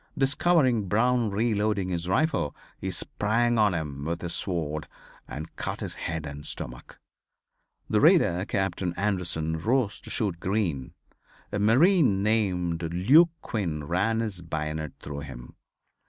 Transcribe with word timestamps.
Discovering 0.17 0.87
Brown 0.87 1.29
reloading 1.29 1.89
his 1.89 2.07
rifle 2.09 2.55
he 2.79 2.89
sprang 2.89 3.59
on 3.59 3.75
him 3.75 4.03
with 4.05 4.21
his 4.23 4.33
sword 4.33 4.87
and 5.27 5.55
cut 5.55 5.81
his 5.81 5.93
head 5.93 6.25
and 6.25 6.43
stomach. 6.43 6.99
The 7.87 8.01
raider 8.01 8.43
Captain 8.47 8.95
Anderson 8.97 9.59
rose 9.59 10.01
to 10.01 10.09
shoot 10.09 10.39
Green. 10.39 10.95
A 11.51 11.59
marine 11.59 12.23
named 12.23 12.81
Luke 12.91 13.29
Quinn 13.43 13.83
ran 13.83 14.21
his 14.21 14.41
bayonet 14.41 14.93
through 15.01 15.19
him. 15.19 15.55